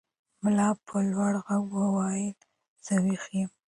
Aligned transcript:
ملا 0.43 0.67
په 0.87 0.95
لوړ 1.11 1.33
غږ 1.45 1.63
وویل 1.75 2.31
چې 2.39 2.41
زه 2.85 2.93
ویښ 3.03 3.23
یم. 3.37 3.51